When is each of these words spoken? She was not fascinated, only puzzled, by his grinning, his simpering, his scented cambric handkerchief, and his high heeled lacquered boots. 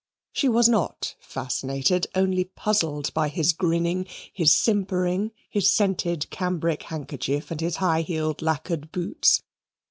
She 0.33 0.49
was 0.49 0.67
not 0.67 1.15
fascinated, 1.19 2.07
only 2.15 2.45
puzzled, 2.45 3.13
by 3.13 3.27
his 3.29 3.53
grinning, 3.53 4.07
his 4.33 4.51
simpering, 4.51 5.29
his 5.47 5.69
scented 5.69 6.27
cambric 6.31 6.81
handkerchief, 6.81 7.51
and 7.51 7.61
his 7.61 7.75
high 7.75 8.01
heeled 8.01 8.41
lacquered 8.41 8.91
boots. 8.91 9.43